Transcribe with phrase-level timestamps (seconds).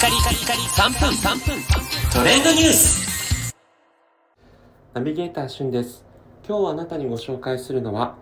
[0.00, 1.62] カリカリカリ3分3分
[2.10, 3.54] トレンドニュース
[4.94, 6.06] ナビゲーターしゅんです。
[6.48, 8.16] 今日あなたにご紹介するのは、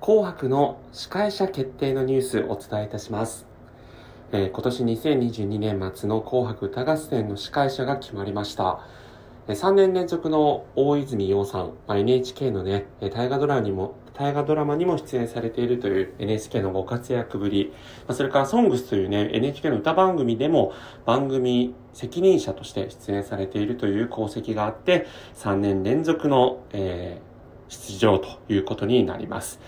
[0.00, 3.46] 紅白の司会者決定のニュースをお伝えいたします。
[4.32, 8.80] えー今年2022年末の紅白歌合戦の司会者が決まりました。
[9.54, 17.72] 3年連続の大泉洋さん、まあ、NHK のね、大河ドラマにも、大河ドラマにも出演されているという NHK のご活躍ぶり、
[18.06, 20.72] まあそれから SONGS というね、NHK の歌番組でも
[21.06, 27.30] 番組責任者として出演されているという功績があって、3年連続の、えー
[27.70, 29.60] 出場ということになります。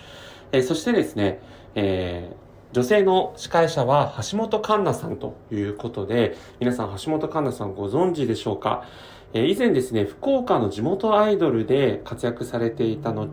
[0.51, 1.41] えーそしてですね、
[1.75, 8.85] えー女性の司会者は橋本環奈さんということで、皆さん橋本環奈さんご存知でしょうか？
[9.35, 13.29] え以前ですね、福岡の地元アイドルで活躍されていた後、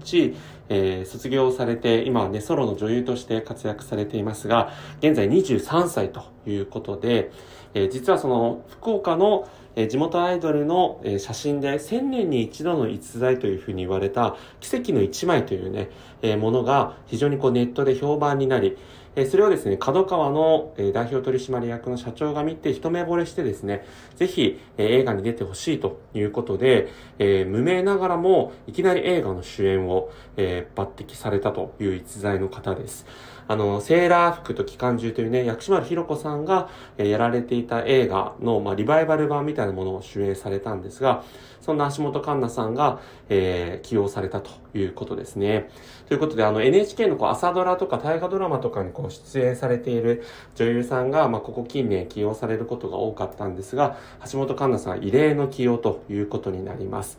[0.67, 7.31] えー卒業されて、今はね、ソロの女優として活躍されていますが、現在23歳ということで、
[7.73, 15.89] えー実はその福岡の、え地元アイドルの、え写真で1000年に一度の逸材というふうに言われた奇跡の一枚というね、
[16.21, 18.77] えものが非常にこうネットで評判になり、
[19.15, 33.05] えそれをですね、角川の、え代表取締役の社長が見て一目惚れしてですね、ぜひ、え映画に出てほしいということで、え無名ながらもいきなり映画の主演を、え抜擢されたという逸材の方です。
[33.47, 41.23] あの、セーラー服と機関銃というね、薬師丸ひろ子さんが、えやられていた映画の、まあ、リバイバル版みたいなたいなものを主演されたんですが、
[41.61, 45.69] そんな橋本環奈さんが、えー起用されたということですね。
[46.07, 50.23] ということで、あの NHK のこう朝ドラとか大河ドラマとかにこう出演されている
[50.55, 53.97] 女優さんが、まあ、ここ近年起用されることが多かったんですが、
[54.31, 57.17] 橋本環奈さんは異例の起用ということになります。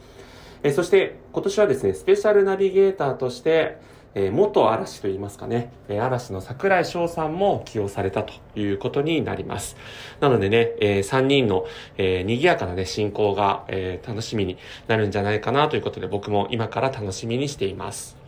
[0.62, 3.78] えーそして今年はですね、スペシャルナビゲーターとして、
[4.14, 9.77] えー元嵐と言いますかね、え嵐の桜井翔さんも起用されたということになります。
[10.20, 14.58] なのでね、え3人の、えー賑やかなね、進行が、えー楽しみに
[14.89, 18.20] なるんじゃないかなということで、僕も今から楽しみにしています。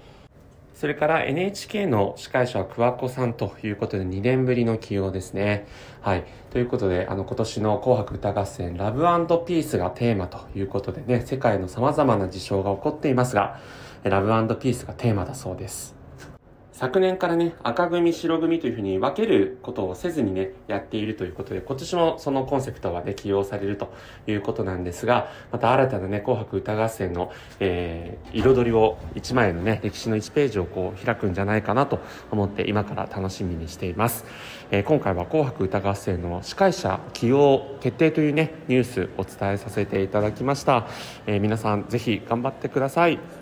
[0.82, 5.68] それから NHK の司会者は桑子さんということで2年ぶりの起用ですね。
[6.00, 6.24] はい。
[6.50, 9.02] ということで、あの今年の紅白歌合戦ラブ
[9.46, 13.60] ピースがテーマということでね、世界の様々な事象が起こっていますが、
[14.10, 16.02] ラブピースがテーマだそうです。
[16.82, 23.92] 昨年からね、赤組、白組というふうに分けることをせずにね、やっているということで、今年もそのコンセプトがね、起用されると
[24.26, 27.30] いうことなんですが、また新たなね、紅白歌合戦の、
[27.60, 32.00] えー、彩りを、一枚のね、歴史の1ページをこう開くんじゃないかなと
[32.32, 34.24] 思って、今から楽しみにしています。
[34.72, 40.88] えー今回は紅白歌合戦の司会者起用決定というね、ニュースお伝えさせていただきました。
[41.26, 43.41] えー皆さんぜひ頑張ってください。